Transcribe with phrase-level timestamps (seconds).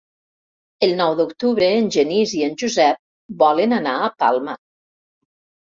[0.87, 3.01] El nou d'octubre en Genís i en Josep
[3.45, 4.59] volen anar a Palma.